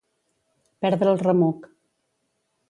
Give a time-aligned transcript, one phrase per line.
[0.85, 1.69] Perdre el remuc.